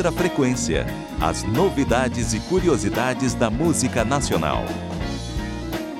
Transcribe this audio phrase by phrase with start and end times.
[0.00, 0.86] Outra Frequência.
[1.20, 4.62] As novidades e curiosidades da música nacional.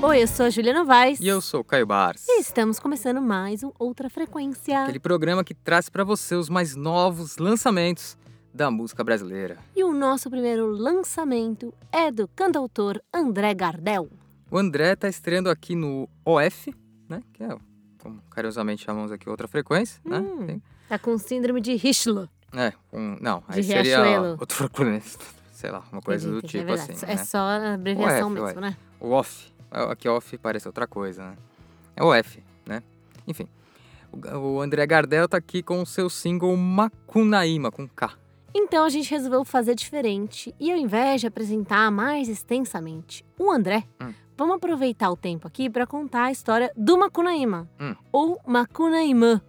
[0.01, 1.21] Oi, eu sou a Juliana Vaz.
[1.21, 2.24] E eu sou o Caio Bars.
[2.26, 4.85] E estamos começando mais um Outra Frequência.
[4.85, 8.17] Aquele programa que traz para você os mais novos lançamentos
[8.54, 9.58] da música brasileira.
[9.76, 14.08] E o nosso primeiro lançamento é do cantautor André Gardel.
[14.51, 16.74] O André está estreando aqui no OF,
[17.06, 17.20] né?
[17.34, 17.55] Que é,
[17.98, 20.21] como carinhosamente chamamos aqui, outra frequência, né?
[20.21, 22.29] Hum, Tem- Tá com síndrome de Richelieu.
[22.55, 24.37] É, um, não, aí De seria Riachuelo.
[24.41, 25.19] outra frequência,
[25.53, 27.25] sei lá, uma coisa do Entendi, tipo é assim, É né?
[27.25, 28.71] só a abreviação UF, mesmo, ué.
[28.71, 28.77] né?
[28.99, 29.53] O off.
[29.71, 31.37] É, Aqui off parece outra coisa, né?
[31.97, 32.83] É o F, né?
[33.27, 33.47] Enfim.
[34.13, 38.11] O, o André Gardel tá aqui com o seu single Macunaíma, com K.
[38.53, 43.85] Então a gente resolveu fazer diferente e ao invés de apresentar mais extensamente o André,
[44.03, 44.12] Hum.
[44.37, 47.95] vamos aproveitar o tempo aqui para contar a história do Macunaíma, Hum.
[48.11, 49.41] ou Macunaímã.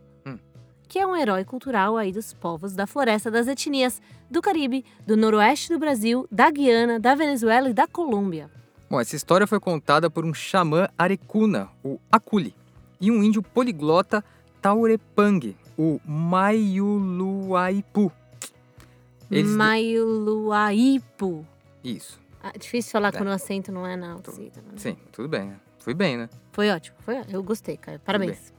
[0.91, 5.15] Que é um herói cultural aí dos povos da floresta das etnias do Caribe, do
[5.15, 8.51] noroeste do Brasil, da Guiana, da Venezuela e da Colômbia.
[8.89, 12.53] Bom, essa história foi contada por um xamã arecuna, o Akuli,
[12.99, 14.21] e um índio poliglota
[14.61, 18.11] Taurepang, o Maiuluaipu.
[19.31, 21.45] Eles- Mailuaipu.
[21.81, 23.11] Isso, Ah, difícil falar É.
[23.13, 24.61] quando o acento não é na alcida.
[24.61, 24.73] né?
[24.75, 25.55] sim, tudo bem, né?
[25.79, 26.27] Fui bem, né?
[26.51, 27.97] Foi ótimo, foi, eu gostei, cara.
[28.03, 28.51] Parabéns.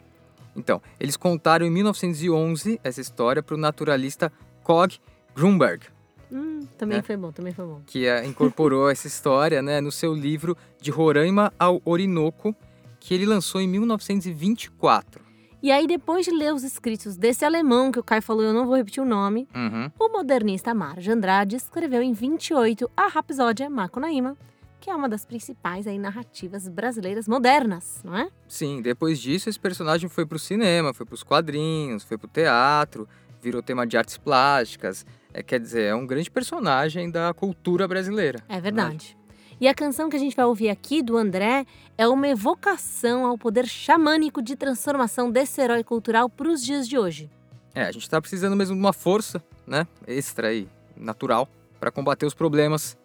[0.54, 4.98] Então, eles contaram em 1911 essa história para o naturalista Cog
[5.34, 5.86] Grunberg,
[6.30, 7.02] Hum, também É.
[7.02, 7.82] foi bom, também foi bom.
[7.86, 12.54] que eh, incorporou essa história né, no seu livro De Roraima ao Orinoco,
[12.98, 15.20] que ele lançou em 1924.
[15.62, 18.66] E aí, depois de ler os escritos desse alemão que o Caio falou, eu não
[18.66, 19.90] vou repetir o nome, Uhum.
[19.98, 24.36] o modernista Marjo Andrade escreveu em 28 a Rapsódia Macunaíma,
[24.82, 28.28] que é uma das principais aí, narrativas brasileiras modernas, não é?
[28.48, 33.08] Sim, depois disso esse personagem foi pro cinema, foi pros quadrinhos, foi pro teatro,
[33.40, 35.06] virou tema de artes plásticas.
[35.32, 38.40] É, quer dizer, é um grande personagem da cultura brasileira.
[38.48, 39.16] É verdade.
[39.60, 41.64] E a canção que a gente vai ouvir aqui do André
[41.96, 46.98] é uma evocação ao poder xamânico de transformação desse herói cultural para os dias de
[46.98, 47.30] hoje.
[47.72, 51.48] É, a gente tá precisando mesmo de uma força, né, extra aí, natural,
[51.78, 52.96] para combater os problemas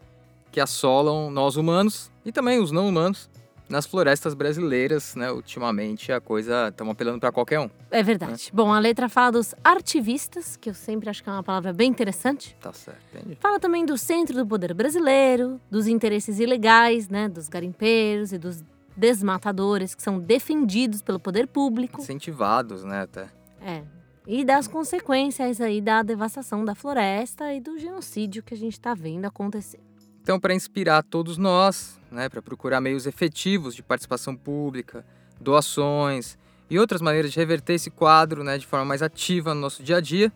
[0.52, 3.30] que assolam nós humanos e também os não humanos
[3.70, 5.32] nas florestas brasileiras, né?
[5.32, 7.70] Ultimamente a coisa estamos apelando para qualquer um.
[7.92, 8.50] É verdade.
[8.54, 11.90] Bom, a letra fala dos artivistas, que eu sempre acho que é uma palavra bem
[11.90, 12.56] interessante.
[12.62, 13.38] Tá certo, entendi.
[13.40, 18.64] Fala também do centro do poder brasileiro, dos interesses ilegais, né, dos garimpeiros e dos
[18.96, 22.02] desmatadores que são defendidos pelo poder público.
[22.02, 23.28] Incentivados, né, até.
[23.62, 23.84] É.
[24.26, 28.94] E das consequências aí da devastação da floresta e do genocídio que a gente está
[28.94, 29.80] vendo acontecer.
[30.28, 35.06] Então, para inspirar todos nós, né, para procurar meios efetivos de participação pública,
[35.40, 36.38] doações
[36.70, 39.96] e outras maneiras de reverter esse quadro né, de forma mais ativa no nosso dia
[39.96, 40.30] a dia,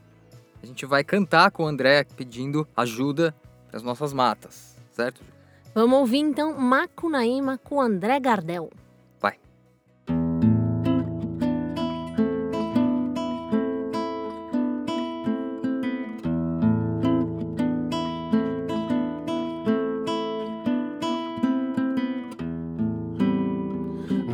[0.63, 3.35] a gente vai cantar com o André pedindo ajuda
[3.67, 5.21] para as nossas matas, certo?
[5.75, 8.71] Vamos ouvir então Macunaíma com André Gardel.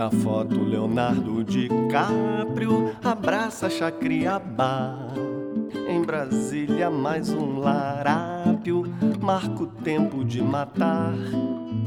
[0.08, 4.96] Na foto, Leonardo DiCaprio abraça Chacriabá.
[5.86, 8.86] Em Brasília, mais um larápio
[9.20, 11.14] marca o tempo de matar.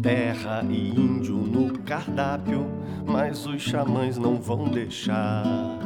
[0.02, 2.66] Terra e índio no cardápio,
[3.06, 5.78] mas os xamãs não vão deixar.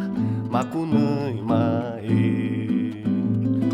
[0.50, 3.04] Macunaíma, ê.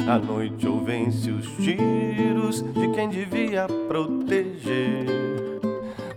[0.06, 5.06] À noite ouvem-se os tiros de quem devia proteger.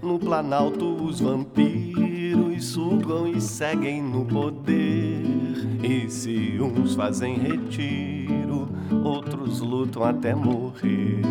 [0.02, 2.03] No Planalto os vampiros
[2.60, 5.24] sugam e seguem no poder.
[5.84, 8.70] E se uns fazem retiro,
[9.04, 11.22] outros lutam até morrer.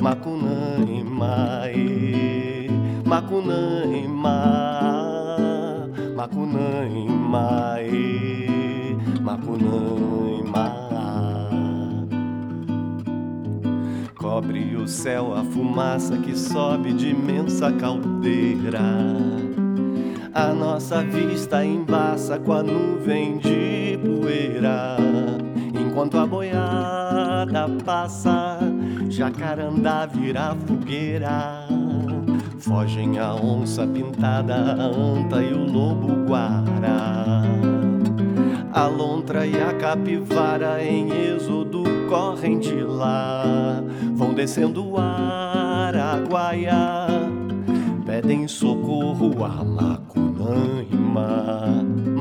[0.00, 2.68] Macunaíma, ê,
[3.04, 4.36] Macunaíma,
[6.16, 10.18] Macunaíma, ê, Macunaíma.
[14.14, 18.78] Cobre o céu a fumaça que sobe de imensa caldeira.
[20.38, 24.96] A nossa vista embaça com a nuvem de poeira.
[25.74, 28.60] Enquanto a boiada passa,
[29.08, 31.66] jacarandá vira fogueira.
[32.60, 37.42] Fogem a onça pintada, a anta e o lobo guará.
[38.72, 43.82] A lontra e a capivara em êxodo correm de lá.
[44.14, 46.76] Vão descendo o Araguaia,
[48.06, 49.98] pedem socorro a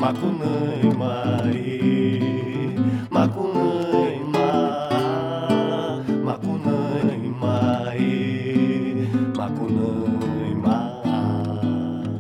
[0.02, 2.22] Makunai mai,
[3.10, 4.50] makunai ma,
[6.26, 9.10] makunai mai, eh.
[9.38, 10.78] makunai ma.
[11.04, 12.20] Eh.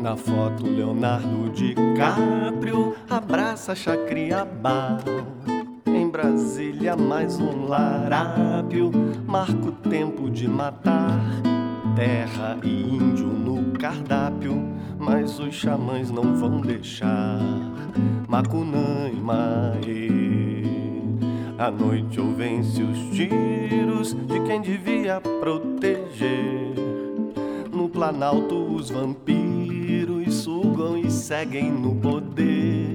[0.00, 4.98] Na foto, Leonardo DiCaprio abraça Chacriabá.
[5.86, 8.90] Em Brasília, mais um larápio
[9.26, 11.45] marca o tempo de matar
[11.96, 14.62] Terra e índio no cardápio,
[14.98, 17.40] mas os xamãs não vão deixar.
[18.28, 20.66] Macunã e Mae.
[21.58, 26.74] À noite ou vence os tiros de quem devia proteger.
[27.72, 32.94] No Planalto, os vampiros sugam e seguem no poder.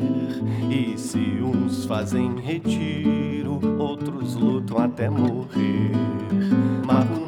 [0.70, 5.92] E se uns fazem retiro, outros lutam até morrer.
[6.86, 7.21] Macunã e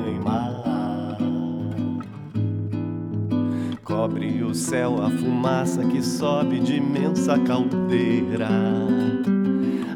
[0.06, 1.17] e Ma.
[3.85, 8.49] Cobre o céu a fumaça que sobe de imensa caldeira.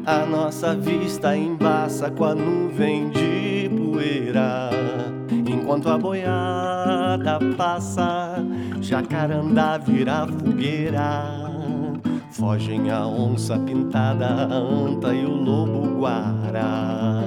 [0.05, 4.69] A nossa vista embaça com a nuvem de poeira.
[5.31, 8.35] Enquanto a boiada passa,
[8.81, 11.42] jacarandá vira fogueira.
[12.43, 17.23] Fogem a onça pintada, a anta e o lobo guará.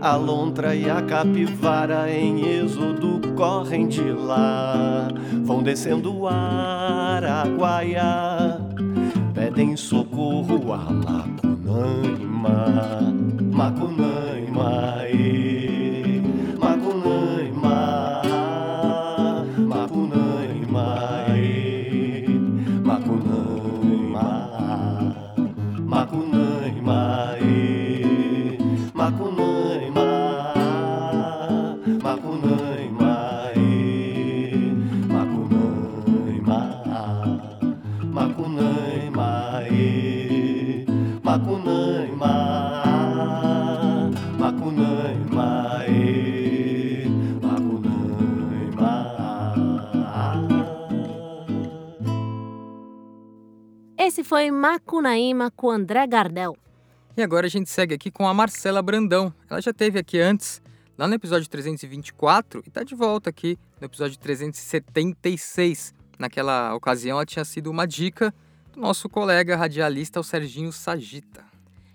[0.00, 5.06] A lontra e a capivara em êxodo correm de lá.
[5.44, 8.02] Vão descendo o Araguaia,
[9.34, 12.64] pedem socorro a Macunaíma,
[13.52, 14.19] Macunaíma,
[54.40, 56.56] foi Macunaíma com André Gardel.
[57.14, 59.30] E agora a gente segue aqui com a Marcela Brandão.
[59.50, 60.62] Ela já esteve aqui antes,
[60.96, 65.92] lá no episódio 324, e está de volta aqui no episódio 376.
[66.18, 68.32] Naquela ocasião, ela tinha sido uma dica
[68.72, 71.44] do nosso colega radialista, o Serginho Sagita.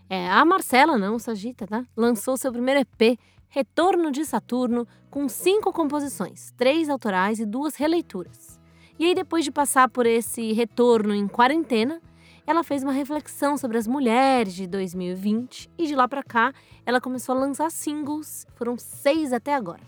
[0.08, 1.84] É, a Marcela, não, Sagita, tá?
[1.98, 3.18] Lançou seu primeiro EP,
[3.50, 8.60] Retorno de Saturno, com cinco composições, três autorais e duas releituras.
[9.00, 12.00] E aí, depois de passar por esse retorno em quarentena,
[12.48, 16.54] ela fez uma reflexão sobre as mulheres de 2020 e de lá pra cá
[16.86, 19.82] ela começou a lançar singles, foram seis até agora.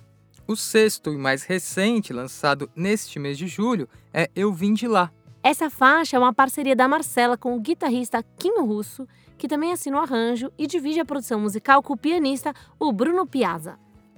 [0.47, 5.11] O sexto e mais recente, lançado neste mês de julho, é Eu Vim de Lá.
[5.43, 9.07] Essa faixa é uma parceria da Marcela com o guitarrista Quinho Russo,
[9.37, 13.27] que também assina o arranjo e divide a produção musical com o pianista, o Bruno
[13.27, 13.77] Piazza.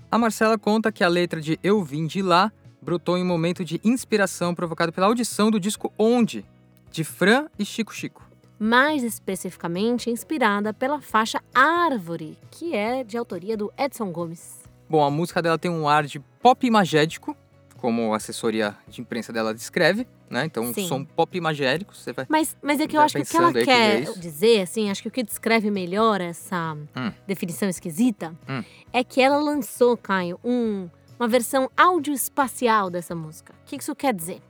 [0.09, 2.51] A Marcela conta que a letra de Eu Vim de Lá
[2.81, 6.45] brotou em um momento de inspiração provocado pela audição do disco Onde,
[6.89, 8.28] de Fran e Chico Chico.
[8.59, 14.59] Mais especificamente inspirada pela faixa Árvore, que é de autoria do Edson Gomes.
[14.89, 17.35] Bom, a música dela tem um ar de pop imagético,
[17.77, 20.43] como a assessoria de imprensa dela descreve, né?
[20.45, 20.87] Então, um Sim.
[20.87, 22.25] som pop imagético, você vai...
[22.27, 24.13] Mas, mas é que eu Vai acho que o que ela aí que quer é
[24.19, 27.11] dizer, assim, acho que o que descreve melhor essa Hum.
[27.25, 28.61] definição esquisita Hum.
[28.91, 33.53] é que ela lançou, Caio, um, uma versão áudio-espacial dessa música.
[33.63, 34.41] O que isso quer dizer?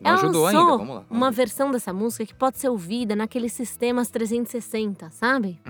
[0.00, 1.04] Não ela ajudou ainda, vamos lá.
[1.08, 1.36] vamos uma ver.
[1.36, 5.60] versão dessa música que pode ser ouvida naqueles sistemas 360, sabe?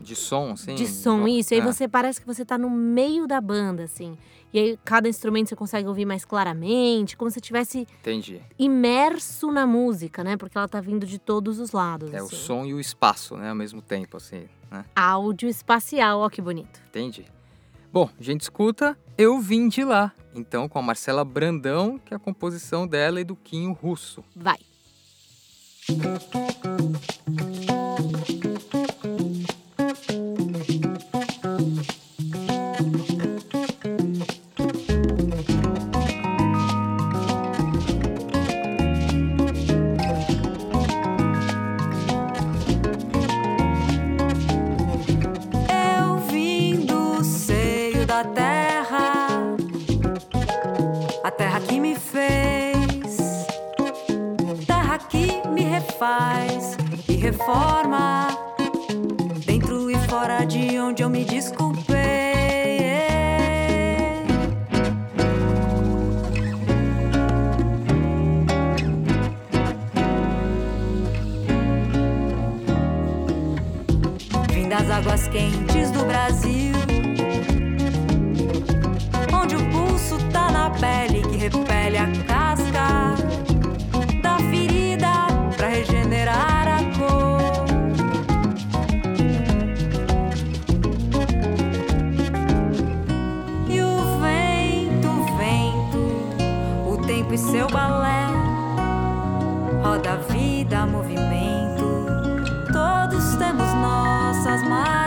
[0.00, 0.74] De som, assim?
[0.74, 1.54] de som, no- isso.
[1.54, 1.64] E aí é.
[1.64, 4.18] você parece que você tá no meio da banda, assim.
[4.52, 8.40] E aí cada instrumento você consegue ouvir mais claramente, como se estivesse Entendi.
[8.58, 10.36] imerso na música, né?
[10.36, 12.12] Porque ela tá vindo de todos os lados.
[12.12, 12.36] É o assim.
[12.36, 13.48] som e o espaço, né?
[13.50, 14.84] Ao mesmo tempo, assim, né?
[14.94, 16.80] Áudio espacial, ó que bonito.
[16.88, 17.24] Entendi.
[17.94, 20.12] Bom, a gente escuta Eu Vim de Lá.
[20.34, 24.24] Então, com a Marcela Brandão, que é a composição dela e do Quinho Russo.
[24.34, 24.58] Vai.
[60.24, 61.94] fora de onde eu me desculpei.
[61.94, 64.22] É.
[74.50, 76.72] Vim das águas quentes do Brasil,
[79.30, 82.43] onde o pulso tá na pele que repele a cara.
[97.34, 98.26] E seu balé.
[99.82, 102.06] Roda a vida, movimento.
[102.72, 105.03] Todos temos nossas marés.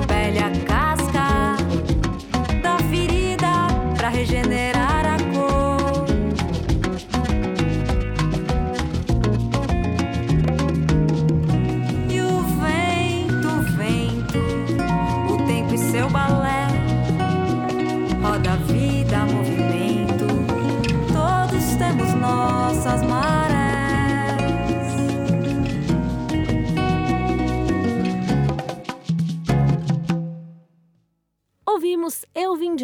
[0.00, 0.73] Pele que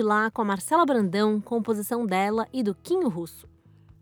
[0.00, 3.46] de Lá com a Marcela Brandão, composição dela e do Quinho Russo.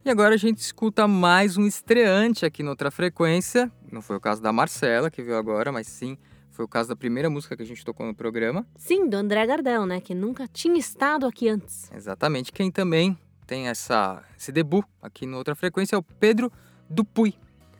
[0.04, 3.70] E agora a gente escuta mais um estreante aqui na outra frequência.
[3.90, 6.16] Não foi o caso da Marcela, que veio agora, mas sim
[6.52, 8.64] foi o caso da primeira música que a gente tocou no programa.
[8.76, 10.00] Sim, do André Gardel, né?
[10.00, 11.90] Que nunca tinha estado aqui antes.
[11.92, 12.52] Exatamente.
[12.52, 16.52] Quem também tem essa, esse debut aqui na outra frequência é o Pedro
[16.88, 17.34] Dupuy.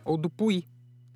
[0.04, 0.66] Ou Dupuy.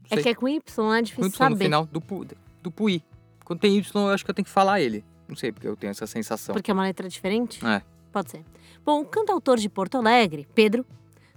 [0.09, 0.57] É que é com Y,
[0.95, 1.65] é Com difícil Y no saber.
[1.65, 2.25] final, Dupu,
[2.63, 3.03] Dupuy.
[3.45, 5.05] Quando tem Y, eu acho que eu tenho que falar ele.
[5.33, 6.53] Não sei, porque eu tenho essa sensação.
[6.53, 7.65] Porque é uma letra diferente?
[7.67, 7.81] É.
[8.13, 8.45] Pode ser.
[8.85, 10.85] Bom, o cantautor de Porto Alegre, Pedro,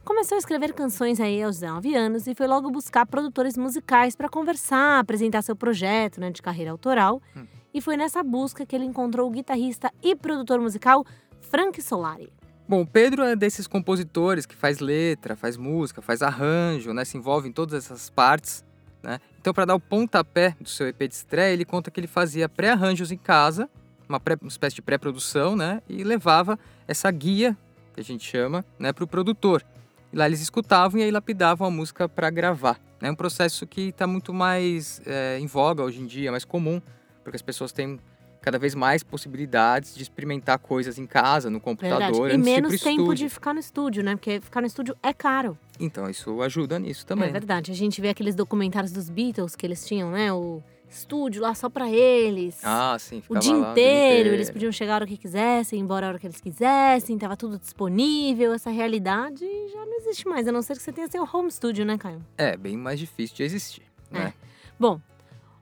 [0.04, 4.28] começou a escrever canções aí aos 19 anos e foi logo buscar produtores musicais para
[4.28, 7.22] conversar, apresentar seu projeto né, de carreira autoral.
[7.38, 7.46] Hum.
[7.74, 11.06] E foi nessa busca que ele encontrou o guitarrista e produtor musical
[11.40, 12.34] Frank Solari.
[12.68, 17.06] Bom, o Pedro é desses compositores que faz letra, faz música, faz arranjo, né?
[17.06, 18.66] Se envolve em todas essas partes,
[19.04, 19.20] né?
[19.40, 22.50] Então, para dar o pontapé do seu EP de estreia, ele conta que ele fazia
[22.50, 23.70] pré-arranjos em casa,
[24.08, 25.82] uma, pré- uma espécie de pré-produção, né?
[25.90, 26.58] E levava
[26.88, 27.58] essa guia,
[27.94, 28.92] que a gente chama, né?
[28.94, 29.64] Para o produtor.
[30.12, 32.80] E lá eles escutavam e aí lapidavam a música para gravar.
[33.02, 36.82] É um processo que está muito mais é, em voga hoje em dia, mais comum,
[37.24, 38.00] porque as pessoas têm
[38.42, 42.36] cada vez mais possibilidades de experimentar coisas em casa, no computador, Verdade.
[42.36, 43.16] E menos tempo estúdio.
[43.28, 44.16] de ficar no estúdio, né?
[44.16, 45.58] Porque ficar no estúdio é caro.
[45.80, 47.28] Então, isso ajuda nisso também.
[47.30, 47.72] É verdade.
[47.72, 50.32] A gente vê aqueles documentários dos Beatles que eles tinham, né?
[50.32, 52.60] O estúdio lá só pra eles.
[52.64, 56.06] Ah, sim, O dia lá inteiro, eles podiam chegar a hora que quisessem, ir embora
[56.06, 58.54] a hora que eles quisessem, tava tudo disponível.
[58.54, 61.86] Essa realidade já não existe mais, a não ser que você tenha seu home studio,
[61.86, 62.26] né, Caio?
[62.38, 64.34] É, bem mais difícil de existir, né?
[64.80, 65.00] Bom,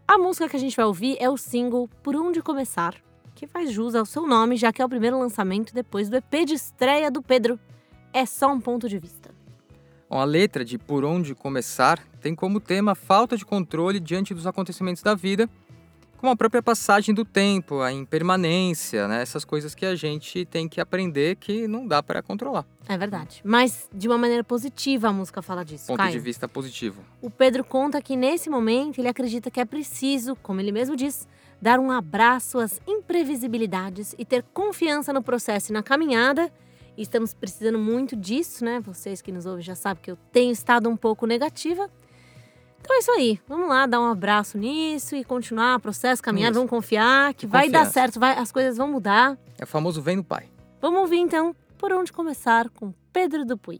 [0.08, 2.96] a música que a gente vai ouvir é o single Por Onde Começar,
[3.34, 6.46] que faz jus ao seu nome, já que é o primeiro lançamento depois do EP
[6.46, 7.60] de estreia do Pedro.
[8.12, 9.32] É só um ponto de vista.
[10.10, 14.34] Bom, a letra de Por Onde Começar tem como tema a falta de controle diante
[14.34, 15.50] dos acontecimentos da vida,
[16.18, 19.22] como a própria passagem do tempo, a impermanência, né?
[19.22, 22.65] Essas coisas que a gente tem que aprender que não dá para controlar.
[22.88, 23.42] É verdade.
[23.44, 26.13] Mas de uma maneira positiva a música fala disso, Ponto Caio.
[26.13, 27.03] de vista positivo.
[27.22, 31.27] O Pedro conta que nesse momento ele acredita que é preciso, como ele mesmo diz,
[31.62, 36.50] dar um abraço às imprevisibilidades e ter confiança no processo e na caminhada.
[36.96, 38.80] E estamos precisando muito disso, né?
[38.80, 41.89] Vocês que nos ouvem já sabem que eu tenho estado um pouco negativa.
[42.84, 43.40] Então é isso aí.
[43.48, 46.60] Vamos lá, dar um abraço nisso e continuar o processo, caminhar, Isso.
[46.60, 49.38] vamos confiar que vai dar certo, vai, as coisas vão mudar.
[49.58, 50.50] É o famoso vem no pai.
[50.82, 53.80] Vamos ouvir então por onde começar com Pedro Dupuy.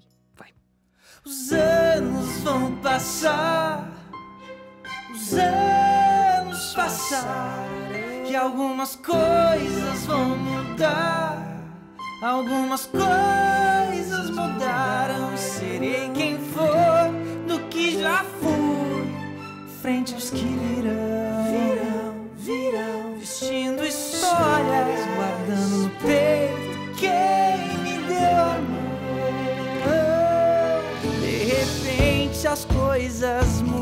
[1.26, 3.90] Os anos vão passar,
[5.10, 7.66] os anos passar,
[8.30, 11.48] e algumas coisas vão mudar.
[12.22, 17.10] Algumas coisas mudaram, serei quem for
[17.48, 18.93] do que já fui.
[19.84, 28.94] Frente aos que virão, virão, virão, vestindo histórias, guardando no peito quem me deu amor.
[31.20, 33.73] De repente as coisas mudam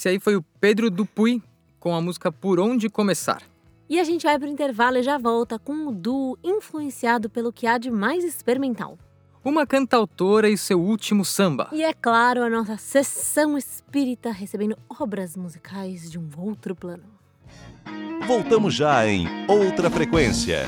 [0.00, 1.42] Esse aí foi o Pedro Dupuy
[1.78, 3.42] com a música Por Onde Começar.
[3.86, 7.66] E a gente vai pro intervalo e já volta com o duo influenciado pelo que
[7.66, 8.98] há de mais experimental.
[9.44, 11.68] Uma cantautora e seu último samba.
[11.70, 17.04] E é claro, a nossa sessão espírita recebendo obras musicais de um outro plano.
[18.26, 20.66] Voltamos já em outra frequência.